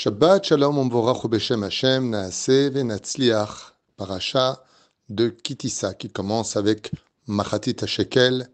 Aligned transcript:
Shabbat 0.00 0.44
Shalom 0.44 0.78
Umvorach 0.78 1.26
Beshem 1.26 1.64
Hashem 1.64 2.10
Naase 2.10 2.70
Venatzliach 2.70 3.72
Parasha 3.96 4.62
de 5.08 5.30
Kitissa 5.30 5.92
qui 5.92 6.08
commence 6.08 6.56
avec 6.56 6.92
Machatit 7.26 7.84
Shekel 7.84 8.48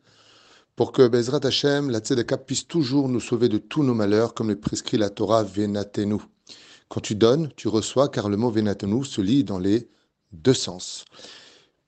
pour 0.74 0.90
que 0.92 1.06
Bezrat 1.06 1.44
Hashem, 1.44 1.90
la 1.90 1.98
Tzedaka, 1.98 2.38
puisse 2.38 2.66
toujours 2.66 3.10
nous 3.10 3.20
sauver 3.20 3.50
de 3.50 3.58
tous 3.58 3.82
nos 3.82 3.92
malheurs 3.92 4.32
comme 4.32 4.48
le 4.48 4.58
prescrit 4.58 4.96
la 4.96 5.10
Torah 5.10 5.42
Venatenu. 5.42 6.16
Quand 6.88 7.00
tu 7.02 7.14
donnes, 7.14 7.50
tu 7.56 7.68
reçois 7.68 8.08
car 8.08 8.30
le 8.30 8.38
mot 8.38 8.50
Venatenu 8.50 9.04
se 9.04 9.20
lit 9.20 9.44
dans 9.44 9.58
les 9.58 9.90
deux 10.32 10.54
sens. 10.54 11.04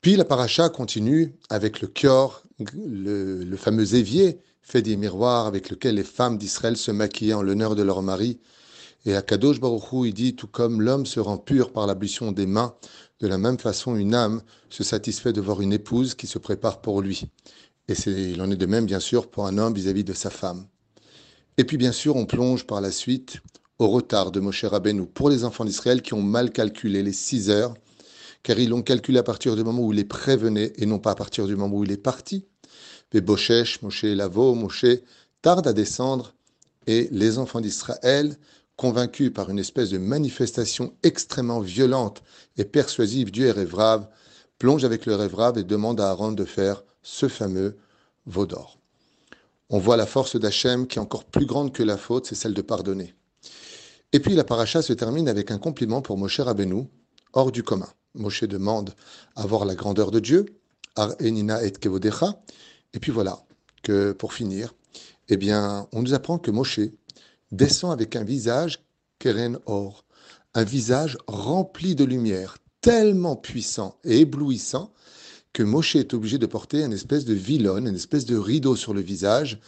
Puis 0.02 0.16
la 0.16 0.26
paracha 0.26 0.68
continue 0.68 1.32
avec 1.48 1.80
le 1.80 1.88
Kior, 1.88 2.42
le, 2.74 3.42
le 3.42 3.56
fameux 3.56 3.94
évier 3.94 4.38
fait 4.60 4.82
des 4.82 4.98
miroirs 4.98 5.46
avec 5.46 5.70
lequel 5.70 5.94
les 5.94 6.04
femmes 6.04 6.36
d'Israël 6.36 6.76
se 6.76 6.90
maquillaient 6.90 7.32
en 7.32 7.42
l'honneur 7.42 7.74
de 7.74 7.82
leur 7.82 8.02
mari. 8.02 8.38
Et 9.06 9.14
à 9.14 9.22
Kadosh 9.22 9.60
Baruchou, 9.60 10.04
il 10.04 10.12
dit 10.12 10.34
tout 10.34 10.48
comme 10.48 10.82
l'homme 10.82 11.06
se 11.06 11.20
rend 11.20 11.38
pur 11.38 11.72
par 11.72 11.86
l'ablution 11.86 12.32
des 12.32 12.46
mains, 12.46 12.74
de 13.20 13.28
la 13.28 13.38
même 13.38 13.58
façon 13.58 13.94
une 13.94 14.14
âme 14.14 14.42
se 14.68 14.82
satisfait 14.82 15.32
de 15.32 15.40
voir 15.40 15.60
une 15.62 15.72
épouse 15.72 16.16
qui 16.16 16.26
se 16.26 16.38
prépare 16.38 16.80
pour 16.80 17.00
lui. 17.00 17.30
Et 17.88 17.94
il 18.08 18.42
en 18.42 18.50
est 18.50 18.56
de 18.56 18.66
même 18.66 18.84
bien 18.84 18.98
sûr 18.98 19.30
pour 19.30 19.46
un 19.46 19.58
homme 19.58 19.74
vis-à-vis 19.74 20.02
de 20.02 20.12
sa 20.12 20.28
femme. 20.28 20.66
Et 21.56 21.62
puis 21.62 21.76
bien 21.76 21.92
sûr, 21.92 22.16
on 22.16 22.26
plonge 22.26 22.66
par 22.66 22.80
la 22.80 22.90
suite 22.90 23.38
au 23.78 23.86
retard 23.86 24.32
de 24.32 24.40
Moshe 24.40 24.64
Rabbeinu 24.64 25.06
pour 25.06 25.30
les 25.30 25.44
enfants 25.44 25.64
d'Israël 25.64 26.02
qui 26.02 26.14
ont 26.14 26.22
mal 26.22 26.50
calculé 26.50 27.04
les 27.04 27.12
six 27.12 27.48
heures 27.48 27.74
car 28.42 28.58
ils 28.58 28.68
l'ont 28.68 28.82
calculé 28.82 29.18
à 29.18 29.22
partir 29.22 29.54
du 29.54 29.62
moment 29.62 29.82
où 29.82 29.92
il 29.92 29.98
est 30.00 30.04
prévenu 30.04 30.72
et 30.76 30.86
non 30.86 30.98
pas 30.98 31.12
à 31.12 31.14
partir 31.14 31.46
du 31.46 31.54
moment 31.54 31.76
où 31.76 31.84
il 31.84 31.92
est 31.92 31.96
parti. 31.96 32.44
Mais 33.14 33.20
Boshesh, 33.20 33.82
Moshe 33.82 34.02
Lavo, 34.02 34.54
Moshe 34.54 34.86
tarde 35.42 35.66
à 35.68 35.72
descendre 35.72 36.34
et 36.86 37.08
les 37.12 37.38
enfants 37.38 37.60
d'Israël, 37.60 38.36
convaincus 38.76 39.32
par 39.32 39.50
une 39.50 39.58
espèce 39.58 39.90
de 39.90 39.98
manifestation 39.98 40.94
extrêmement 41.02 41.60
violente 41.60 42.22
et 42.56 42.64
persuasive 42.64 43.30
du 43.30 43.50
Révrav, 43.50 44.08
plongent 44.58 44.84
avec 44.84 45.06
le 45.06 45.14
Révrav 45.14 45.58
et 45.58 45.64
demandent 45.64 46.00
à 46.00 46.10
Aaron 46.10 46.32
de 46.32 46.44
faire 46.44 46.82
ce 47.02 47.28
fameux 47.28 47.76
veau 48.26 48.46
d'or. 48.46 48.78
On 49.68 49.78
voit 49.78 49.96
la 49.96 50.06
force 50.06 50.36
d'Hachem 50.36 50.86
qui 50.86 50.98
est 50.98 51.02
encore 51.02 51.24
plus 51.24 51.46
grande 51.46 51.72
que 51.72 51.82
la 51.82 51.96
faute, 51.96 52.26
c'est 52.26 52.34
celle 52.34 52.54
de 52.54 52.62
pardonner. 52.62 53.14
Et 54.12 54.20
puis 54.20 54.34
la 54.34 54.44
paracha 54.44 54.82
se 54.82 54.92
termine 54.92 55.28
avec 55.28 55.50
un 55.50 55.58
compliment 55.58 56.02
pour 56.02 56.16
Moshe 56.18 56.40
Rabbeinu, 56.40 56.86
hors 57.32 57.50
du 57.50 57.62
commun. 57.62 57.88
Moshe 58.14 58.44
demande 58.44 58.94
à 59.34 59.46
voir 59.46 59.64
la 59.64 59.74
grandeur 59.74 60.10
de 60.10 60.20
Dieu, 60.20 60.46
Ar 60.94 61.14
Enina 61.20 61.64
et 61.64 61.72
Kevodecha. 61.72 62.40
Et 62.94 62.98
puis 62.98 63.12
voilà, 63.12 63.44
que 63.82 64.12
pour 64.12 64.32
finir, 64.32 64.74
eh 65.28 65.36
bien, 65.36 65.88
on 65.92 66.02
nous 66.02 66.14
apprend 66.14 66.38
que 66.38 66.50
Moshe 66.50 66.80
descend 67.52 67.92
avec 67.92 68.16
un 68.16 68.24
visage 68.24 68.80
Keren 69.18 69.58
Or, 69.66 70.04
un 70.54 70.64
visage 70.64 71.16
rempli 71.26 71.94
de 71.94 72.04
lumière, 72.04 72.58
tellement 72.80 73.36
puissant 73.36 73.98
et 74.04 74.20
éblouissant 74.20 74.92
que 75.52 75.62
Moshe 75.62 75.96
est 75.96 76.12
obligé 76.12 76.38
de 76.38 76.46
porter 76.46 76.82
une 76.82 76.92
espèce 76.92 77.24
de 77.24 77.32
vilonne, 77.32 77.86
une 77.86 77.94
espèce 77.94 78.26
de 78.26 78.36
rideau 78.36 78.76
sur 78.76 78.92
le 78.92 79.00
visage, 79.00 79.58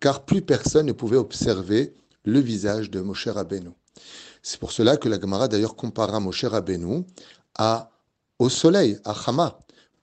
car 0.00 0.24
plus 0.24 0.42
personne 0.42 0.86
ne 0.86 0.92
pouvait 0.92 1.16
observer 1.16 1.94
le 2.24 2.40
visage 2.40 2.90
de 2.90 3.00
Moshe 3.00 3.28
Rabbeinu. 3.28 3.70
C'est 4.42 4.58
pour 4.58 4.72
cela 4.72 4.96
que 4.96 5.08
la 5.08 5.20
Gemara 5.20 5.48
d'ailleurs 5.48 5.76
compara 5.76 6.18
Moshe 6.20 6.44
Rabbeinu 6.44 7.04
à 7.56 7.90
au 8.38 8.48
soleil, 8.48 8.98
à 9.04 9.14
Chama. 9.14 9.58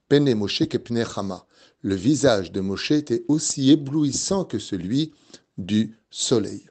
Pene 0.08 0.34
Moshe 0.34 0.66
kepne 0.68 1.04
Chama. 1.04 1.46
Le 1.82 1.94
visage 1.94 2.50
de 2.50 2.60
Moshe 2.60 2.92
était 2.92 3.24
aussi 3.28 3.70
éblouissant 3.70 4.44
que 4.44 4.58
celui 4.58 5.12
du 5.58 5.98
soleil. 6.10 6.66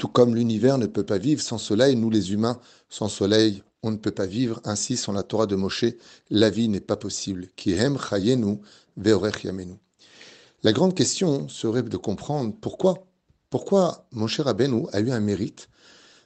Tout 0.00 0.08
comme 0.08 0.34
l'univers 0.34 0.78
ne 0.78 0.86
peut 0.86 1.04
pas 1.04 1.18
vivre 1.18 1.42
sans 1.42 1.58
soleil, 1.58 1.94
nous 1.94 2.08
les 2.08 2.32
humains, 2.32 2.58
sans 2.88 3.10
soleil, 3.10 3.62
on 3.82 3.90
ne 3.90 3.98
peut 3.98 4.10
pas 4.10 4.24
vivre. 4.24 4.58
Ainsi, 4.64 4.96
sans 4.96 5.12
la 5.12 5.22
Torah 5.22 5.44
de 5.44 5.56
Moshe, 5.56 5.84
la 6.30 6.48
vie 6.48 6.70
n'est 6.70 6.80
pas 6.80 6.96
possible. 6.96 7.48
La 10.62 10.72
grande 10.72 10.94
question 10.94 11.48
serait 11.50 11.82
de 11.82 11.96
comprendre 11.98 12.54
pourquoi, 12.62 13.06
pourquoi 13.50 14.06
Moshe 14.12 14.40
Rabbeinu 14.40 14.86
a 14.94 15.00
eu 15.00 15.10
un 15.10 15.20
mérite 15.20 15.68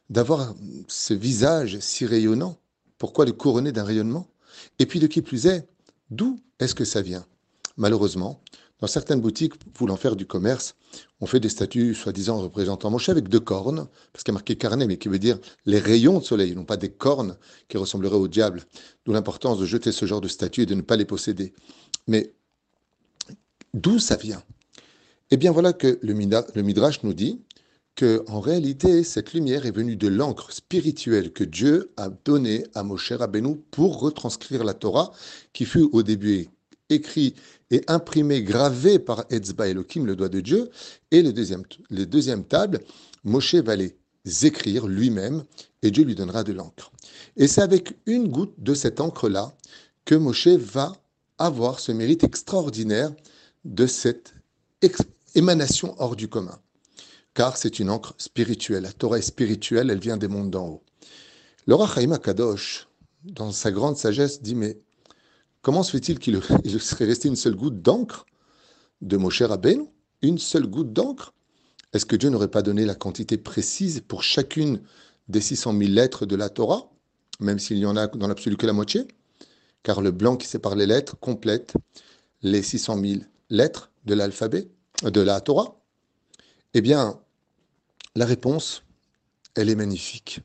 d'avoir 0.09 0.55
ce 0.87 1.12
visage 1.12 1.81
si 1.81 2.06
rayonnant 2.06 2.56
pourquoi 2.97 3.25
le 3.25 3.33
couronner 3.33 3.73
d'un 3.73 3.83
rayonnement? 3.83 4.29
Et 4.79 4.87
puis 4.87 5.01
de 5.01 5.09
qui 5.09 5.21
plus 5.21 5.49
est, 5.49 5.67
d'où 6.11 6.39
est-ce 6.61 6.77
que 6.77 6.85
ça 6.85 7.03
vient? 7.03 7.27
Malheureusement, 7.77 8.41
dans 8.84 8.89
certaines 8.89 9.22
boutiques 9.22 9.55
voulant 9.78 9.97
faire 9.97 10.15
du 10.15 10.27
commerce, 10.27 10.75
on 11.22 11.25
fait 11.25 11.41
des 11.41 11.49
statues 11.49 11.95
soi-disant 11.95 12.39
représentant 12.39 12.91
Moshe 12.91 13.09
avec 13.09 13.31
deux 13.31 13.41
cornes, 13.41 13.89
parce 14.12 14.25
qu'il 14.25 14.33
y 14.33 14.34
a 14.34 14.39
marqué 14.39 14.56
carnet, 14.56 14.87
mais 14.87 14.99
qui 14.99 15.09
veut 15.09 15.19
dire 15.19 15.39
les 15.65 15.78
rayons 15.78 16.19
de 16.19 16.22
soleil, 16.22 16.55
non 16.55 16.67
pas 16.67 16.77
des 16.77 16.91
cornes 16.91 17.39
qui 17.69 17.78
ressembleraient 17.78 18.19
au 18.19 18.28
diable. 18.28 18.62
D'où 19.06 19.15
l'importance 19.15 19.59
de 19.59 19.65
jeter 19.65 19.91
ce 19.91 20.05
genre 20.05 20.21
de 20.21 20.28
statues 20.28 20.65
et 20.65 20.67
de 20.67 20.75
ne 20.75 20.83
pas 20.83 20.97
les 20.97 21.06
posséder. 21.06 21.55
Mais 22.09 22.34
d'où 23.73 23.99
ça 23.99 24.17
vient? 24.17 24.43
Eh 25.31 25.39
bien 25.39 25.50
voilà 25.50 25.73
que 25.73 25.99
le 26.03 26.62
Midrash 26.62 27.05
nous 27.05 27.15
dit 27.15 27.41
que 27.94 28.23
en 28.28 28.41
réalité 28.41 29.03
cette 29.03 29.33
lumière 29.33 29.65
est 29.65 29.75
venue 29.75 29.97
de 29.97 30.09
l'encre 30.09 30.53
spirituelle 30.53 31.33
que 31.33 31.44
Dieu 31.44 31.91
a 31.97 32.11
donnée 32.11 32.67
à 32.75 32.83
Moshe 32.83 33.12
Rabbeinu 33.12 33.56
pour 33.71 34.00
retranscrire 34.00 34.62
la 34.62 34.75
Torah 34.75 35.11
qui 35.55 35.65
fut 35.65 35.89
au 35.91 36.03
début 36.03 36.50
écrit 36.94 37.34
et 37.71 37.82
imprimé, 37.88 38.43
gravé 38.43 38.99
par 38.99 39.25
Etzba 39.31 39.69
Elohim, 39.69 40.06
le 40.06 40.16
doigt 40.16 40.28
de 40.28 40.41
Dieu, 40.41 40.71
et 41.10 41.22
le 41.22 41.32
deuxième, 41.32 41.62
les 41.91 42.06
deuxièmes 42.06 42.44
tables, 42.44 42.81
Moshe 43.25 43.55
va 43.56 43.77
les 43.77 43.97
écrire 44.43 44.87
lui-même 44.87 45.44
et 45.82 45.91
Dieu 45.91 46.05
lui 46.05 46.15
donnera 46.15 46.44
de 46.44 46.53
l'encre. 46.53 46.93
Et 47.37 47.47
c'est 47.49 47.62
avec 47.62 47.94
une 48.06 48.28
goutte 48.28 48.55
de 48.59 48.75
cette 48.75 49.00
encre-là 49.00 49.55
que 50.05 50.15
Moshe 50.15 50.49
va 50.49 50.93
avoir 51.38 51.81
ce 51.81 51.93
mérite 51.93 52.25
extraordinaire 52.25 53.12
de 53.65 53.87
cette 53.87 54.34
émanation 55.34 55.94
hors 55.99 56.16
du 56.16 56.28
commun 56.28 56.59
car 57.34 57.56
c'est 57.56 57.81
une 57.81 57.91
encre 57.91 58.15
spirituelle. 58.16 58.84
La 58.84 58.93
Torah 58.93 59.19
est 59.19 59.22
spirituelle, 59.22 59.91
elle 59.91 59.99
vient 59.99 60.16
des 60.16 60.28
mondes 60.28 60.50
d'en 60.50 60.69
haut. 60.69 60.82
Le 61.66 61.76
Chaim 61.76 62.16
Kadosh, 62.19 62.88
dans 63.25 63.50
sa 63.50 63.72
grande 63.72 63.97
sagesse, 63.97 64.41
dit 64.41 64.55
Mais 64.55 64.78
comment 65.65 65.83
se 65.83 65.91
fait-il 65.91 66.21
qu'il 66.21 66.41
serait 66.81 67.07
resté 67.07 67.27
une 67.27 67.35
seule 67.35 67.57
goutte 67.57 67.83
d'encre 67.83 68.27
de 69.01 69.17
Moshe 69.17 69.43
Rabbeinu 69.43 69.87
Une 70.23 70.39
seule 70.39 70.69
goutte 70.69 70.93
d'encre? 70.93 71.35
Est-ce 71.93 72.07
que 72.07 72.15
Dieu 72.15 72.29
n'aurait 72.29 72.51
pas 72.51 72.63
donné 72.63 72.85
la 72.85 72.95
quantité 72.95 73.39
précise 73.39 74.03
pour 74.07 74.23
chacune 74.23 74.83
des 75.29 75.41
600 75.41 75.77
000 75.77 75.91
lettres 75.91 76.27
de 76.27 76.37
la 76.37 76.51
Torah, 76.51 76.93
même 77.41 77.59
s'il 77.59 77.79
y 77.79 77.87
en 77.87 77.97
a 77.97 78.07
dans 78.07 78.29
l'absolu 78.29 78.57
que 78.57 78.67
la 78.67 78.73
moitié? 78.73 79.09
Car 79.83 80.03
le 80.03 80.11
blanc 80.11 80.37
qui 80.37 80.47
sépare 80.47 80.77
les 80.77 80.87
lettres 80.87 81.19
complète 81.19 81.75
les 82.43 82.63
600 82.63 83.01
000 83.01 83.21
lettres 83.49 83.91
de 84.05 84.15
l'alphabet, 84.15 84.69
de 85.03 85.21
la 85.21 85.41
Torah. 85.41 85.81
Eh 86.75 86.83
bien, 86.83 87.19
la 88.17 88.27
réponse, 88.27 88.83
elle 89.55 89.71
est 89.71 89.77
magnifique. 89.77 90.41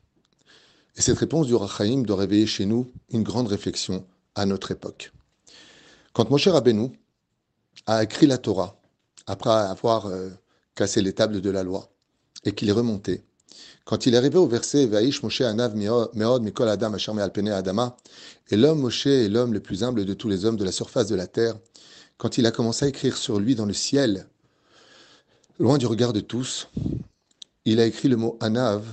Et 0.96 1.02
cette 1.02 1.18
réponse 1.18 1.46
du 1.46 1.54
Rachaim 1.54 2.02
doit 2.02 2.16
réveiller 2.16 2.46
chez 2.46 2.64
nous 2.64 2.90
une 3.10 3.22
grande 3.22 3.48
réflexion 3.48 4.06
à 4.34 4.46
notre 4.46 4.70
époque. 4.70 5.12
Quand 6.12 6.30
Moshe 6.30 6.48
Rabbeinu 6.48 6.90
a 7.86 8.02
écrit 8.02 8.26
la 8.26 8.38
Torah, 8.38 8.80
après 9.26 9.50
avoir 9.50 10.06
euh, 10.06 10.30
cassé 10.74 11.02
les 11.02 11.12
tables 11.12 11.40
de 11.40 11.50
la 11.50 11.62
loi, 11.62 11.90
et 12.44 12.52
qu'il 12.52 12.68
est 12.68 12.72
remonté, 12.72 13.22
quand 13.84 14.06
il 14.06 14.14
est 14.14 14.16
arrivé 14.16 14.38
au 14.38 14.46
verset 14.46 14.86
Vaïsh 14.86 15.22
Moshe 15.22 15.40
Anav 15.40 15.74
Meod 15.76 16.42
Mikol 16.42 16.68
Adam 16.68 16.94
Asher 16.94 17.12
Alpene 17.20 17.48
Adama, 17.48 17.96
et 18.50 18.56
l'homme 18.56 18.80
Moshe 18.80 19.06
est 19.06 19.28
l'homme 19.28 19.52
le 19.52 19.60
plus 19.60 19.82
humble 19.82 20.04
de 20.04 20.14
tous 20.14 20.28
les 20.28 20.44
hommes 20.44 20.56
de 20.56 20.64
la 20.64 20.72
surface 20.72 21.08
de 21.08 21.16
la 21.16 21.26
terre, 21.26 21.56
quand 22.16 22.38
il 22.38 22.46
a 22.46 22.50
commencé 22.50 22.84
à 22.84 22.88
écrire 22.88 23.16
sur 23.16 23.40
lui 23.40 23.54
dans 23.54 23.66
le 23.66 23.72
ciel, 23.72 24.26
loin 25.58 25.78
du 25.78 25.86
regard 25.86 26.12
de 26.12 26.20
tous, 26.20 26.68
il 27.64 27.80
a 27.80 27.86
écrit 27.86 28.08
le 28.08 28.16
mot 28.16 28.36
Anav, 28.40 28.84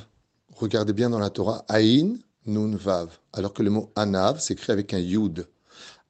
regardez 0.56 0.94
bien 0.94 1.10
dans 1.10 1.20
la 1.20 1.30
Torah, 1.30 1.66
Aïn 1.68 2.18
Nun 2.48 2.76
Vav, 2.76 3.20
alors 3.34 3.54
que 3.54 3.62
le 3.62 3.70
mot 3.70 3.92
Anav 3.96 4.40
s'écrit 4.40 4.72
avec 4.72 4.94
un 4.94 5.00
Yud. 5.00 5.48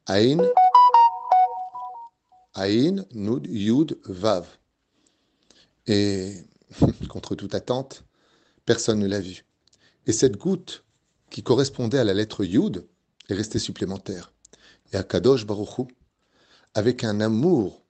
Aïn, 0.05 0.41
Aïn, 2.53 3.05
Nud, 3.13 3.45
Yud, 3.47 3.99
Vav. 4.05 4.45
Et 5.87 6.33
contre 7.09 7.35
toute 7.35 7.55
attente, 7.55 8.03
personne 8.65 8.99
ne 8.99 9.07
l'a 9.07 9.19
vu. 9.19 9.45
Et 10.05 10.11
cette 10.11 10.37
goutte 10.37 10.85
qui 11.29 11.41
correspondait 11.43 11.99
à 11.99 12.03
la 12.03 12.13
lettre 12.13 12.43
Yud 12.43 12.87
est 13.29 13.33
restée 13.33 13.59
supplémentaire. 13.59 14.31
Et 14.93 14.95
à 14.95 15.03
Kadosh 15.03 15.45
Baruchou, 15.45 15.87
avec 16.73 17.03
un 17.03 17.19
amour 17.19 17.83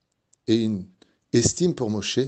et 0.48 0.56
une 0.56 0.88
estime 1.34 1.76
pour 1.76 1.90
Moshe, 1.90 2.20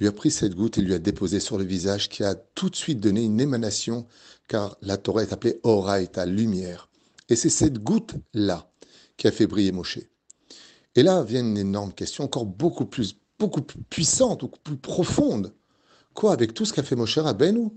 lui 0.00 0.08
a 0.08 0.12
pris 0.12 0.30
cette 0.30 0.54
goutte 0.54 0.78
et 0.78 0.82
lui 0.82 0.94
a 0.94 0.98
déposé 0.98 1.40
sur 1.40 1.58
le 1.58 1.64
visage, 1.64 2.08
qui 2.08 2.24
a 2.24 2.34
tout 2.34 2.70
de 2.70 2.76
suite 2.76 3.00
donné 3.00 3.22
une 3.22 3.40
émanation, 3.40 4.06
car 4.48 4.76
la 4.80 4.96
Torah 4.96 5.22
est 5.22 5.32
appelée 5.32 5.60
Oraita, 5.62 6.24
lumière. 6.26 6.88
Et 7.28 7.36
c'est 7.36 7.50
cette 7.50 7.78
goutte-là 7.78 8.72
qui 9.16 9.28
a 9.28 9.30
fait 9.30 9.46
briller 9.46 9.72
Moshe. 9.72 9.98
Et 10.96 11.02
là 11.02 11.22
vient 11.22 11.40
une 11.40 11.58
énorme 11.58 11.92
question, 11.92 12.24
encore 12.24 12.46
beaucoup 12.46 12.86
plus, 12.86 13.16
beaucoup 13.38 13.62
plus 13.62 13.78
puissante, 13.82 14.40
beaucoup 14.40 14.58
plus 14.58 14.78
profonde. 14.78 15.54
Quoi, 16.14 16.32
avec 16.32 16.54
tout 16.54 16.64
ce 16.64 16.72
qu'a 16.72 16.82
fait 16.82 16.96
Moshe 16.96 17.18
Rabbeinu? 17.18 17.70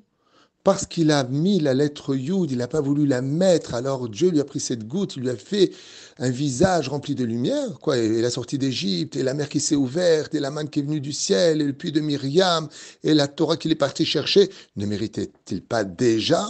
Parce 0.63 0.85
qu'il 0.85 1.11
a 1.11 1.25
mis 1.25 1.59
la 1.59 1.73
lettre 1.73 2.15
Yud, 2.15 2.49
il 2.51 2.57
n'a 2.57 2.69
pas 2.69 2.79
voulu 2.79 3.05
la 3.05 3.21
mettre, 3.21 3.73
alors 3.73 4.07
Dieu 4.07 4.29
lui 4.29 4.39
a 4.39 4.45
pris 4.45 4.61
cette 4.61 4.87
goutte, 4.87 5.17
il 5.17 5.23
lui 5.23 5.29
a 5.29 5.35
fait 5.35 5.71
un 6.19 6.29
visage 6.29 6.87
rempli 6.87 7.15
de 7.15 7.25
lumière, 7.25 7.79
quoi, 7.79 7.97
et 7.97 8.21
la 8.21 8.29
sortie 8.29 8.57
d'Égypte, 8.57 9.17
et 9.17 9.23
la 9.23 9.33
mer 9.33 9.49
qui 9.49 9.59
s'est 9.59 9.75
ouverte, 9.75 10.33
et 10.35 10.39
la 10.39 10.51
manne 10.51 10.69
qui 10.69 10.79
est 10.79 10.83
venue 10.83 11.01
du 11.01 11.11
ciel, 11.11 11.61
et 11.61 11.65
le 11.65 11.73
puits 11.73 11.91
de 11.91 11.99
Myriam, 11.99 12.69
et 13.03 13.13
la 13.13 13.27
Torah 13.27 13.57
qu'il 13.57 13.71
est 13.71 13.75
parti 13.75 14.05
chercher, 14.05 14.49
ne 14.77 14.85
méritait-il 14.85 15.63
pas 15.63 15.83
déjà 15.83 16.47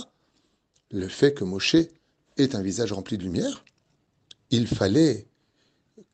le 0.92 1.08
fait 1.08 1.34
que 1.34 1.44
Moshe 1.44 1.76
ait 2.38 2.56
un 2.56 2.62
visage 2.62 2.94
rempli 2.94 3.18
de 3.18 3.24
lumière? 3.24 3.66
Il 4.52 4.68
fallait 4.68 5.26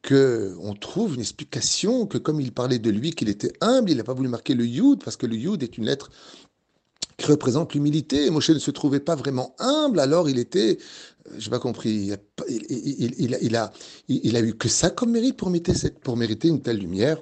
que 0.02 0.56
on 0.62 0.74
trouve 0.74 1.16
une 1.16 1.22
explication 1.22 2.06
que 2.08 2.18
comme 2.18 2.40
il 2.40 2.54
parlait 2.54 2.80
de 2.80 2.90
lui 2.90 3.12
qu'il 3.12 3.28
était 3.28 3.52
humble, 3.60 3.90
il 3.92 3.98
n'a 3.98 4.06
pas 4.06 4.14
voulu 4.14 4.30
marquer 4.30 4.54
le 4.54 4.66
Yud 4.66 5.04
parce 5.04 5.18
que 5.18 5.26
le 5.26 5.36
Yud 5.36 5.62
est 5.64 5.78
une 5.78 5.86
lettre 5.86 6.10
qui 7.20 7.28
représente 7.28 7.74
l'humilité. 7.74 8.30
Moshe 8.30 8.50
ne 8.50 8.60
se 8.60 8.72
trouvait 8.72 9.00
pas 9.00 9.16
vraiment 9.16 9.56
humble, 9.60 10.00
alors 10.00 10.30
il 10.30 10.40
était, 10.40 10.80
je 11.38 11.46
n'ai 11.46 11.52
pas 11.52 11.60
compris, 11.60 12.12
il, 12.48 13.56
a, 13.56 14.42
eu 14.42 14.54
que 14.56 14.70
ça 14.70 14.90
comme 14.90 15.12
mérite 15.12 15.38
pour 15.38 15.50
mériter, 16.18 16.48
une 16.48 16.62
telle 16.62 16.78
lumière. 16.78 17.22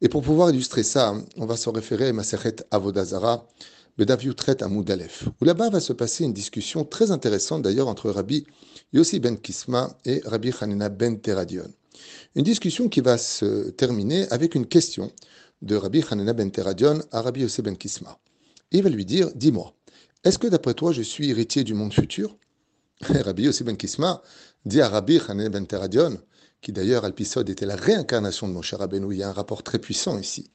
Et 0.00 0.08
pour 0.08 0.22
pouvoir 0.22 0.50
illustrer 0.50 0.84
ça, 0.84 1.14
on 1.36 1.46
va 1.46 1.56
se 1.56 1.68
référer 1.68 2.08
à 2.08 2.12
Maseret 2.12 2.56
Avodazara, 2.70 3.48
Bedav 3.96 4.22
Yutret 4.22 4.62
Amoud 4.62 4.88
où 5.40 5.44
là-bas 5.44 5.70
va 5.70 5.80
se 5.80 5.92
passer 5.92 6.22
une 6.22 6.32
discussion 6.32 6.84
très 6.84 7.10
intéressante 7.10 7.62
d'ailleurs 7.62 7.88
entre 7.88 8.10
Rabbi 8.10 8.46
Yossi 8.92 9.18
ben 9.18 9.36
Kisma 9.36 9.98
et 10.04 10.22
Rabbi 10.24 10.52
Hanina 10.60 10.88
ben 10.88 11.20
Teradion. 11.20 11.68
Une 12.36 12.44
discussion 12.44 12.88
qui 12.88 13.00
va 13.00 13.18
se 13.18 13.70
terminer 13.70 14.28
avec 14.30 14.54
une 14.54 14.66
question 14.66 15.10
de 15.62 15.74
Rabbi 15.74 16.04
Hanina 16.08 16.32
ben 16.32 16.48
Teradion 16.48 17.00
à 17.10 17.22
Rabbi 17.22 17.40
Yossi 17.40 17.60
ben 17.60 17.76
Kisma 17.76 18.16
il 18.70 18.82
va 18.82 18.90
lui 18.90 19.04
dire 19.04 19.30
Dis-moi, 19.34 19.74
est-ce 20.24 20.38
que 20.38 20.46
d'après 20.46 20.74
toi 20.74 20.92
je 20.92 21.02
suis 21.02 21.30
héritier 21.30 21.64
du 21.64 21.74
monde 21.74 21.92
futur? 21.92 22.36
Rabbi 23.00 23.44
Yossi 23.44 23.64
ben 23.64 23.76
Kisma 23.76 24.22
dit 24.64 24.80
à 24.80 24.88
Rabbi 24.88 25.20
Hanan 25.28 25.48
ben 25.48 25.66
Teradion, 25.66 26.18
qui 26.60 26.72
d'ailleurs, 26.72 27.04
Alpisod 27.04 27.48
était 27.48 27.66
la 27.66 27.76
réincarnation 27.76 28.48
de 28.48 28.52
mon 28.52 28.62
cher 28.62 28.80
Rabbeinu, 28.80 29.14
il 29.14 29.18
y 29.18 29.22
a 29.22 29.28
un 29.28 29.32
rapport 29.32 29.62
très 29.62 29.78
puissant 29.78 30.18
ici. 30.18 30.50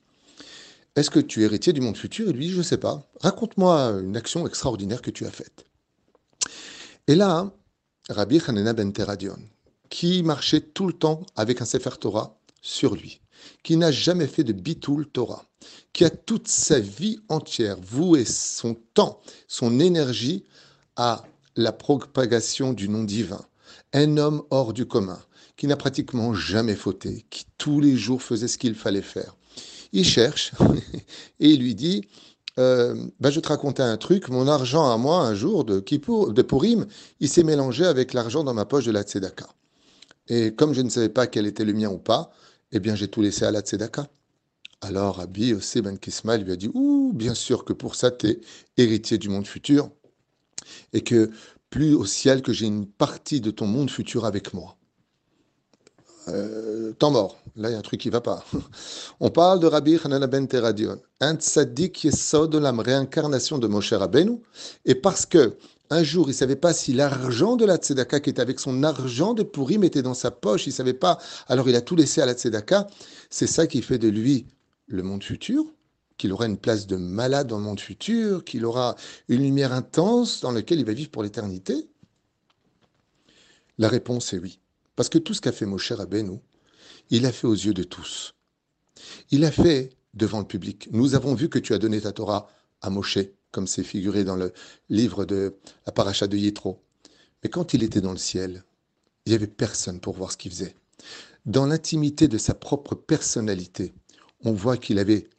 Est-ce 0.95 1.09
que 1.09 1.19
tu 1.19 1.41
es 1.41 1.45
héritier 1.45 1.73
du 1.73 1.81
monde 1.81 1.97
futur? 1.97 2.29
Il 2.29 2.35
lui 2.35 2.49
Je 2.49 2.57
ne 2.57 2.63
sais 2.63 2.77
pas. 2.77 3.09
Raconte-moi 3.21 4.01
une 4.03 4.15
action 4.15 4.45
extraordinaire 4.45 5.01
que 5.01 5.11
tu 5.11 5.25
as 5.25 5.31
faite. 5.31 5.65
Et 7.07 7.15
là, 7.15 7.51
Rabbi 8.09 8.41
Hanena 8.45 8.73
ben 8.73 8.91
Teradion, 8.91 9.39
qui 9.89 10.23
marchait 10.23 10.61
tout 10.61 10.87
le 10.87 10.93
temps 10.93 11.25
avec 11.35 11.61
un 11.61 11.65
Sefer 11.65 11.97
Torah 11.99 12.37
sur 12.61 12.95
lui, 12.95 13.21
qui 13.63 13.77
n'a 13.77 13.91
jamais 13.91 14.27
fait 14.27 14.43
de 14.43 14.53
bitoul 14.53 15.07
Torah, 15.07 15.45
qui 15.93 16.05
a 16.05 16.09
toute 16.09 16.47
sa 16.47 16.79
vie 16.79 17.19
entière 17.29 17.77
voué 17.81 18.25
son 18.25 18.75
temps, 18.93 19.21
son 19.47 19.79
énergie 19.79 20.43
à 20.95 21.23
la 21.55 21.71
propagation 21.71 22.73
du 22.73 22.89
nom 22.89 23.03
divin. 23.03 23.41
Un 23.93 24.17
homme 24.17 24.43
hors 24.49 24.73
du 24.73 24.85
commun, 24.85 25.19
qui 25.55 25.67
n'a 25.67 25.77
pratiquement 25.77 26.33
jamais 26.33 26.75
fauté, 26.75 27.25
qui 27.29 27.45
tous 27.57 27.79
les 27.79 27.95
jours 27.95 28.21
faisait 28.21 28.47
ce 28.47 28.57
qu'il 28.57 28.75
fallait 28.75 29.01
faire. 29.01 29.35
Il 29.91 30.05
cherche 30.05 30.51
et 31.39 31.49
il 31.49 31.59
lui 31.59 31.75
dit 31.75 32.07
euh, 32.59 32.95
bah, 33.19 33.29
Je 33.29 33.39
te 33.39 33.49
racontais 33.49 33.83
un 33.83 33.97
truc, 33.97 34.29
mon 34.29 34.47
argent 34.47 34.91
à 34.91 34.97
moi, 34.97 35.21
un 35.21 35.35
jour 35.35 35.63
de, 35.63 35.79
de 35.79 36.41
Purim, 36.41 36.87
il 37.19 37.29
s'est 37.29 37.43
mélangé 37.43 37.85
avec 37.85 38.13
l'argent 38.13 38.43
dans 38.43 38.53
ma 38.53 38.65
poche 38.65 38.85
de 38.85 38.91
la 38.91 39.03
Tzedaka. 39.03 39.47
Et 40.27 40.53
comme 40.55 40.73
je 40.73 40.81
ne 40.81 40.89
savais 40.89 41.09
pas 41.09 41.27
quel 41.27 41.45
était 41.45 41.65
le 41.65 41.73
mien 41.73 41.89
ou 41.89 41.97
pas, 41.97 42.31
eh 42.73 42.79
bien 42.79 42.95
j'ai 42.95 43.07
tout 43.07 43.21
laissé 43.21 43.45
à 43.45 43.51
la 43.51 43.61
Tzedaka. 43.61 44.07
Alors 44.81 45.17
Rabbi 45.17 45.47
Yosef 45.47 45.83
Ben 45.83 45.97
Kisma 45.97 46.37
lui 46.37 46.51
a 46.51 46.55
dit 46.55 46.69
Ouh, 46.73 47.13
bien 47.13 47.33
sûr 47.33 47.63
que 47.63 47.71
pour 47.71 47.95
ça, 47.95 48.11
tu 48.11 48.27
es 48.27 48.41
héritier 48.77 49.17
du 49.17 49.29
monde 49.29 49.47
futur, 49.47 49.89
et 50.91 51.01
que 51.01 51.31
plus 51.69 51.93
au 51.93 52.05
ciel 52.05 52.41
que 52.41 52.51
j'ai 52.51 52.65
une 52.65 52.85
partie 52.85 53.41
de 53.41 53.51
ton 53.51 53.65
monde 53.65 53.89
futur 53.89 54.25
avec 54.25 54.53
moi. 54.53 54.75
Euh, 56.29 56.93
temps 56.93 57.11
mort. 57.11 57.37
Là, 57.55 57.69
il 57.69 57.73
y 57.73 57.75
a 57.75 57.79
un 57.79 57.81
truc 57.81 57.99
qui 57.99 58.09
va 58.09 58.21
pas. 58.21 58.45
On 59.19 59.29
parle 59.29 59.59
de 59.59 59.67
Rabbi 59.67 59.99
Hanana 60.03 60.27
ben 60.27 60.47
Teradion, 60.47 60.99
un 61.19 61.35
tzaddik 61.35 62.07
de 62.07 62.57
la 62.57 62.71
réincarnation 62.71 63.57
de 63.57 63.67
Moshe 63.67 63.93
Rabbeinu. 63.93 64.39
Et 64.85 64.95
parce 64.95 65.25
que 65.25 65.57
un 65.93 66.03
jour, 66.03 66.27
il 66.27 66.31
ne 66.31 66.35
savait 66.35 66.55
pas 66.55 66.73
si 66.73 66.93
l'argent 66.93 67.55
de 67.55 67.65
la 67.65 67.77
tzedaka 67.77 68.19
qui 68.19 68.29
était 68.29 68.41
avec 68.41 68.59
son 68.59 68.83
argent 68.83 69.33
de 69.33 69.43
Purim 69.43 69.83
était 69.83 70.01
dans 70.01 70.13
sa 70.13 70.31
poche, 70.31 70.67
il 70.67 70.71
savait 70.71 70.93
pas. 70.93 71.17
Alors 71.47 71.69
il 71.69 71.75
a 71.75 71.81
tout 71.81 71.95
laissé 71.95 72.21
à 72.21 72.25
la 72.25 72.33
tzedaka. 72.33 72.87
C'est 73.29 73.47
ça 73.47 73.67
qui 73.67 73.81
fait 73.81 73.97
de 73.97 74.07
lui 74.07 74.47
le 74.87 75.03
monde 75.03 75.23
futur, 75.23 75.65
qu'il 76.17 76.31
aura 76.31 76.45
une 76.45 76.57
place 76.57 76.87
de 76.87 76.95
malade 76.95 77.47
dans 77.47 77.57
le 77.57 77.63
monde 77.63 77.79
futur, 77.79 78.43
qu'il 78.43 78.65
aura 78.65 78.95
une 79.27 79.43
lumière 79.43 79.73
intense 79.73 80.41
dans 80.41 80.51
laquelle 80.51 80.79
il 80.79 80.85
va 80.85 80.93
vivre 80.93 81.11
pour 81.11 81.23
l'éternité 81.23 81.87
La 83.77 83.87
réponse 83.87 84.33
est 84.33 84.39
oui. 84.39 84.59
Parce 84.95 85.09
que 85.09 85.17
tout 85.17 85.33
ce 85.33 85.41
qu'a 85.41 85.51
fait 85.51 85.65
Moshe 85.65 85.91
Rabbeinu, 85.91 86.39
il 87.09 87.25
a 87.25 87.31
fait 87.31 87.47
aux 87.47 87.53
yeux 87.53 87.73
de 87.73 87.83
tous. 87.83 88.35
Il 89.31 89.45
a 89.45 89.51
fait 89.51 89.89
devant 90.13 90.39
le 90.39 90.45
public. 90.45 90.89
Nous 90.91 91.15
avons 91.15 91.33
vu 91.33 91.49
que 91.49 91.59
tu 91.59 91.73
as 91.73 91.79
donné 91.79 92.01
ta 92.01 92.11
Torah 92.11 92.47
à 92.81 92.89
Moshe, 92.89 93.19
comme 93.53 93.67
c'est 93.67 93.83
figuré 93.83 94.25
dans 94.25 94.35
le 94.35 94.51
livre 94.89 95.23
de 95.23 95.55
la 95.85 95.93
paracha 95.93 96.27
de 96.27 96.35
Yitro. 96.35 96.81
Mais 97.41 97.49
quand 97.49 97.73
il 97.73 97.83
était 97.83 98.01
dans 98.01 98.11
le 98.11 98.17
ciel, 98.17 98.63
il 99.25 99.29
n'y 99.29 99.35
avait 99.35 99.47
personne 99.47 100.01
pour 100.01 100.15
voir 100.15 100.31
ce 100.31 100.37
qu'il 100.37 100.51
faisait. 100.51 100.75
Dans 101.45 101.67
l'intimité 101.67 102.27
de 102.27 102.37
sa 102.37 102.55
propre 102.55 102.95
personnalité, 102.95 103.93
on 104.43 104.51
voit 104.51 104.77
qu'il 104.77 104.99
avait 104.99 105.29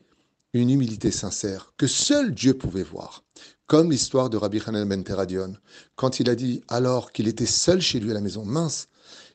une 0.55 0.71
humilité 0.71 1.11
sincère 1.11 1.73
que 1.77 1.89
seul 1.89 2.33
Dieu 2.33 2.55
pouvait 2.55 2.85
voir. 2.85 3.25
Comme 3.67 3.91
l'histoire 3.91 4.31
de 4.31 4.37
Rabbi 4.37 4.61
Hanan 4.65 4.89
ben 4.89 5.03
Teradion, 5.03 5.57
quand 5.97 6.21
il 6.21 6.31
a 6.31 6.35
dit 6.37 6.63
alors 6.69 7.11
qu'il 7.11 7.27
était 7.27 7.47
seul 7.47 7.81
chez 7.81 7.99
lui 7.99 8.13
à 8.13 8.15
la 8.15 8.21
maison, 8.21 8.45
mince, 8.45 8.89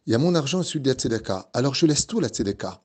il 0.06 0.14
y 0.14 0.16
a 0.16 0.20
mon 0.20 0.36
argent 0.36 0.64
celui 0.64 0.81
de 0.81 0.90
la 0.90 0.96
tzedaka, 0.96 1.50
alors 1.54 1.76
je 1.76 1.86
laisse 1.86 2.08
tout 2.08 2.20
la 2.20 2.30
tzedaka. 2.30 2.81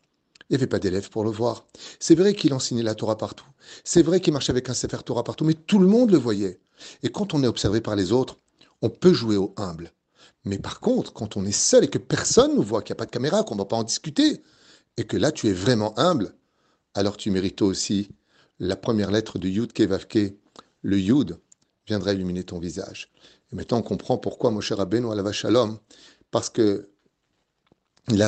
Il 0.49 0.53
n'y 0.53 0.57
avait 0.57 0.67
pas 0.67 0.79
d'élèves 0.79 1.11
pour 1.11 1.25
le 1.25 1.31
voir. 1.31 1.67
C'est 1.99 2.15
vrai 2.15 2.35
qu'il 2.35 2.53
enseignait 2.53 2.83
la 2.83 2.95
Torah 2.95 3.17
partout. 3.17 3.47
C'est 3.83 4.03
vrai 4.03 4.21
qu'il 4.21 4.33
marchait 4.33 4.51
avec 4.51 4.69
un 4.69 4.75
Sefer 4.75 4.99
Torah 5.05 5.25
partout, 5.25 5.45
mais 5.45 5.55
tout 5.55 5.79
le 5.79 5.87
monde 5.87 6.11
le 6.11 6.19
voyait. 6.19 6.61
Et 7.03 7.09
quand 7.11 7.33
on 7.35 7.43
est 7.43 7.47
observé 7.47 7.81
par 7.81 7.97
les 7.97 8.13
autres, 8.13 8.39
on 8.83 8.91
peut 8.91 9.15
jouer 9.15 9.37
au 9.37 9.55
humble. 9.57 9.93
Mais 10.45 10.59
par 10.59 10.81
contre, 10.81 11.13
quand 11.13 11.37
on 11.37 11.47
est 11.47 11.53
seul 11.53 11.85
et 11.85 11.89
que 11.89 11.99
personne 11.99 12.55
nous 12.55 12.63
voit, 12.63 12.83
qu'il 12.83 12.93
n'y 12.93 12.99
a 12.99 13.01
pas 13.01 13.07
de 13.07 13.11
caméra, 13.11 13.43
qu'on 13.43 13.55
ne 13.55 13.61
va 13.61 13.65
pas 13.65 13.77
en 13.77 13.85
discuter, 13.85 14.43
et 14.97 15.05
que 15.05 15.17
là 15.17 15.33
tu 15.33 15.49
es 15.49 15.53
vraiment 15.53 15.99
humble, 15.99 16.35
alors 16.93 17.17
tu 17.17 17.31
mérites 17.31 17.63
aussi 17.63 18.11
la 18.59 18.77
première 18.77 19.11
lettre 19.11 19.39
de 19.39 19.49
Yud 19.49 19.73
Kevavke, 19.73 20.35
le 20.83 20.99
Yud, 20.99 21.39
viendra 21.87 22.13
illuminer 22.13 22.45
ton 22.45 22.59
visage. 22.59 23.11
Et 23.53 23.57
maintenant, 23.57 23.79
on 23.79 23.83
comprend 23.83 24.19
pourquoi 24.19 24.51
Moshe 24.51 24.73
Rabbeinu 24.73 25.15
la 25.15 25.33
Shalom, 25.33 25.79
parce 26.31 26.51
que 26.51 26.91
il 28.09 28.23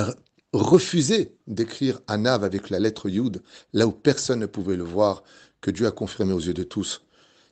refusé 0.62 1.36
d'écrire 1.46 2.00
Anav 2.06 2.44
avec 2.44 2.70
la 2.70 2.78
lettre 2.78 3.08
Yud, 3.08 3.42
là 3.72 3.86
où 3.86 3.92
personne 3.92 4.40
ne 4.40 4.46
pouvait 4.46 4.76
le 4.76 4.84
voir, 4.84 5.22
que 5.60 5.70
Dieu 5.70 5.86
a 5.86 5.90
confirmé 5.90 6.32
aux 6.32 6.40
yeux 6.40 6.54
de 6.54 6.62
tous. 6.62 7.02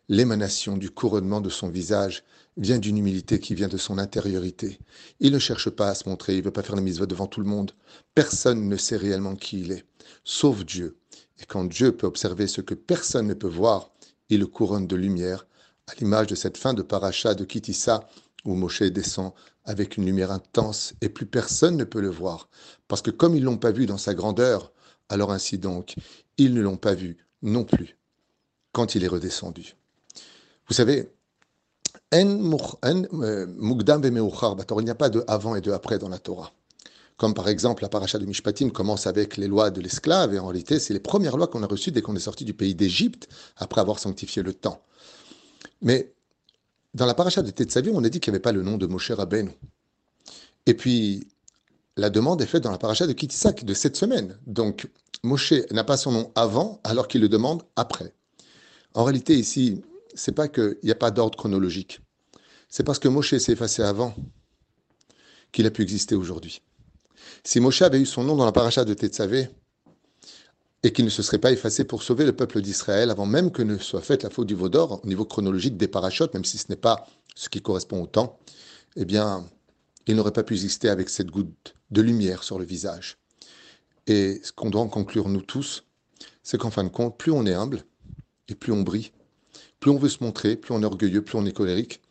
L'émanation 0.09 0.77
du 0.77 0.91
couronnement 0.91 1.41
de 1.41 1.49
son 1.49 1.69
visage 1.69 2.25
vient 2.57 2.79
d'une 2.79 2.99
humilité 2.99 3.41
qui 3.41 3.55
vient 3.55 3.69
de 3.69 3.77
son 3.77 3.99
intériorité. 3.99 4.79
Il 5.21 5.33
ne 5.33 5.39
cherche 5.39 5.71
pas 5.71 5.89
à 5.89 5.95
se 5.95 6.09
montrer, 6.09 6.35
il 6.35 6.41
ne 6.41 6.45
veut 6.45 6.51
pas 6.51 6.63
faire 6.63 6.77
la 6.77 6.83
mise 6.83 6.99
devant 6.99 7.27
tout 7.27 7.41
le 7.41 7.47
monde. 7.47 7.73
Personne 8.15 8.69
ne 8.69 8.77
sait 8.77 8.97
réellement 8.97 9.35
qui 9.35 9.61
il 9.61 9.73
est, 9.73 9.85
sauf 10.23 10.65
Dieu. 10.65 10.99
Et 11.41 11.47
quand 11.47 11.65
Dieu 11.65 11.93
peut 11.93 12.07
observer 12.07 12.47
ce 12.47 12.61
que 12.61 12.75
personne 12.75 13.27
ne 13.27 13.35
peut 13.35 13.49
voir, 13.49 13.91
il 14.29 14.41
le 14.41 14.47
couronne 14.47 14.87
de 14.87 14.97
lumière, 14.97 15.47
à 15.87 15.95
l'image 15.99 16.29
de 16.29 16.35
cette 16.35 16.57
fin 16.57 16.75
de 16.75 16.83
paracha 16.83 17.35
de 17.35 17.45
Kitissa, 17.45 18.09
où 18.45 18.55
Moshe 18.55 18.83
descend 18.83 19.33
avec 19.65 19.97
une 19.97 20.05
lumière 20.05 20.31
intense 20.31 20.95
et 21.01 21.09
plus 21.09 21.27
personne 21.27 21.77
ne 21.77 21.85
peut 21.85 22.01
le 22.01 22.11
voir. 22.11 22.49
Parce 22.89 23.03
que 23.03 23.11
comme 23.11 23.35
ils 23.35 23.41
ne 23.41 23.47
l'ont 23.47 23.59
pas 23.59 23.73
vu 23.73 23.87
dans 23.87 23.99
sa 23.99 24.15
grandeur, 24.15 24.73
alors 25.09 25.33
ainsi 25.33 25.59
donc, 25.59 25.95
ils 26.39 26.55
ne 26.55 26.61
l'ont 26.61 26.77
pas 26.77 26.95
vu 26.95 27.17
non 27.43 27.65
plus 27.65 27.97
quand 28.73 28.95
il 28.95 29.05
est 29.05 29.09
redescendu. 29.09 29.77
Vous 30.69 30.75
savez, 30.75 31.11
euh, 32.15 33.47
il 33.59 34.85
n'y 34.85 34.91
a 34.91 34.95
pas 34.95 35.11
de 35.11 35.25
avant 35.27 35.55
et 35.55 35.61
de 35.61 35.73
après 35.73 35.99
dans 35.99 36.09
la 36.09 36.19
Torah 36.19 36.53
comme 37.17 37.35
par 37.35 37.49
exemple 37.49 37.83
la 37.83 37.89
paracha 37.89 38.19
de 38.19 38.27
Mishpatim 38.27 38.71
commence 38.71 39.07
avec 39.07 39.37
les 39.37 39.47
lois 39.47 39.71
de 39.71 39.81
l'esclave, 39.81 40.35
et 40.35 40.39
en 40.39 40.47
réalité, 40.47 40.79
c'est 40.79 40.93
les 40.93 41.01
premières 41.01 41.37
lois 41.37 41.47
qu'on 41.47 41.63
a 41.63 41.67
reçues 41.67 41.93
dès 41.93 42.03
qu'on 42.03 42.17
est 42.17 42.21
sorti 42.21 42.45
du 42.45 42.55
pays 42.55 42.75
d'Égypte, 42.75 43.29
après 43.57 43.81
avoir 43.81 43.99
sanctifié 43.99 44.43
le 44.43 44.53
temps. 44.53 44.83
Mais 45.81 46.14
dans 46.95 47.07
la 47.07 47.15
paracha 47.15 47.43
de 47.43 47.51
Tetzavi, 47.51 47.91
on 47.93 48.05
a 48.05 48.09
dit 48.09 48.21
qu'il 48.21 48.33
n'y 48.33 48.37
avait 48.37 48.43
pas 48.43 48.53
le 48.53 48.63
nom 48.63 48.77
de 48.77 48.87
Moshe 48.87 49.11
Rabbeinu. 49.11 49.51
Et 50.67 50.75
puis, 50.75 51.27
la 51.97 52.09
demande 52.09 52.41
est 52.41 52.47
faite 52.47 52.63
dans 52.63 52.71
la 52.71 52.79
paracha 52.79 53.07
de 53.07 53.13
Kitisak 53.13 53.65
de 53.65 53.75
cette 53.75 53.97
semaine. 53.97 54.39
Donc, 54.47 54.89
Moshe 55.23 55.53
n'a 55.71 55.85
pas 55.85 55.97
son 55.97 56.13
nom 56.13 56.33
avant, 56.35 56.81
alors 56.85 57.09
qu'il 57.09 57.21
le 57.21 57.29
demande 57.29 57.63
après. 57.77 58.15
En 58.95 59.05
réalité, 59.05 59.35
ici, 59.37 59.83
c'est 60.15 60.33
pas 60.33 60.49
qu'il 60.49 60.79
n'y 60.83 60.91
a 60.91 60.97
pas 60.97 61.11
d'ordre 61.11 61.37
chronologique. 61.37 62.01
C'est 62.69 62.85
parce 62.85 62.99
que 62.99 63.09
Moshe 63.09 63.37
s'est 63.37 63.53
effacé 63.53 63.83
avant 63.83 64.15
qu'il 65.53 65.67
a 65.67 65.71
pu 65.71 65.83
exister 65.83 66.15
aujourd'hui. 66.15 66.63
Si 67.43 67.61
Moshe 67.61 67.83
avait 67.83 68.01
eu 68.01 68.07
son 68.07 68.25
nom 68.25 68.37
dans 68.37 68.45
la 68.45 68.53
paracha 68.53 68.85
de 68.85 68.95
Tetzavé, 68.95 69.49
et 70.85 70.93
qu'il 70.93 71.07
ne 71.07 71.11
se 71.11 71.23
serait 71.23 71.39
pas 71.39 71.51
effacé 71.51 71.85
pour 71.85 72.03
sauver 72.03 72.27
le 72.27 72.37
peuple 72.37 72.61
d'Israël 72.61 73.11
avant 73.11 73.25
même 73.25 73.51
que 73.51 73.63
ne 73.63 73.79
soit 73.79 74.03
faite 74.03 74.23
la 74.23 74.29
faute 74.29 74.47
du 74.47 74.55
Vaudor 74.55 75.01
au 75.03 75.07
niveau 75.09 75.25
chronologique 75.25 75.79
des 75.79 75.89
parachutes, 75.89 76.35
même 76.35 76.45
si 76.45 76.59
ce 76.59 76.67
n'est 76.69 76.77
pas 76.77 77.07
ce 77.35 77.49
qui 77.49 77.63
correspond 77.63 78.03
au 78.03 78.07
temps, 78.07 78.39
eh 78.97 79.07
bien, 79.07 79.49
il 80.07 80.15
n'aurait 80.15 80.31
pas 80.31 80.43
pu 80.43 80.53
exister 80.53 80.91
avec 80.91 81.09
cette 81.09 81.31
goutte 81.31 81.75
de 81.91 82.03
lumière 82.03 82.45
sur 82.45 82.59
le 82.59 82.67
visage. 82.67 83.17
Et 84.07 84.41
ce 84.45 84.53
qu'on 84.53 84.69
doit 84.69 84.83
en 84.83 84.89
conclure, 84.89 85.31
nous 85.31 85.41
tous, 85.41 85.85
c'est 86.43 86.59
qu'en 86.59 86.71
fin 86.71 86.85
de 86.85 86.91
compte, 86.91 87.17
plus 87.17 87.33
on 87.33 87.47
est 87.47 87.55
humble 87.55 87.83
et 88.49 88.55
plus 88.55 88.73
on 88.73 88.83
brille, 88.83 89.11
plus 89.81 89.91
on 89.91 89.97
veut 89.97 90.11
se 90.11 90.23
montrer, 90.23 90.55
plus 90.55 90.75
on 90.75 90.83
est 90.83 90.87
orgueilleux, 90.87 91.23
plus 91.23 91.39
on 91.39 91.47
est 91.47 91.53
colérique, 91.53 92.03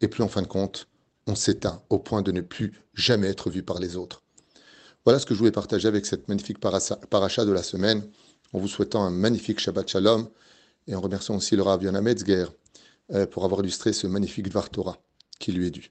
et 0.00 0.08
plus 0.08 0.22
en 0.22 0.28
fin 0.28 0.40
de 0.40 0.46
compte, 0.46 0.88
on 1.26 1.34
s'éteint 1.34 1.82
au 1.90 1.98
point 1.98 2.22
de 2.22 2.32
ne 2.32 2.40
plus 2.40 2.72
jamais 2.94 3.28
être 3.28 3.50
vu 3.50 3.62
par 3.62 3.78
les 3.78 3.96
autres. 3.96 4.22
Voilà 5.04 5.18
ce 5.18 5.26
que 5.26 5.34
je 5.34 5.38
voulais 5.38 5.52
partager 5.52 5.88
avec 5.88 6.06
cette 6.06 6.28
magnifique 6.28 6.58
paracha 6.60 7.44
de 7.44 7.52
la 7.52 7.62
semaine, 7.62 8.08
en 8.52 8.58
vous 8.58 8.68
souhaitant 8.68 9.02
un 9.02 9.10
magnifique 9.10 9.60
Shabbat 9.60 9.88
Shalom, 9.88 10.28
et 10.86 10.94
en 10.94 11.00
remerciant 11.00 11.36
aussi 11.36 11.56
le 11.56 11.62
Rav 11.62 11.82
Yonah 11.82 12.00
Metzger 12.00 12.46
euh, 13.12 13.26
pour 13.26 13.44
avoir 13.44 13.60
illustré 13.60 13.92
ce 13.92 14.06
magnifique 14.06 14.48
Dvar 14.48 14.70
Torah 14.70 14.98
qui 15.38 15.52
lui 15.52 15.66
est 15.66 15.70
dû. 15.70 15.90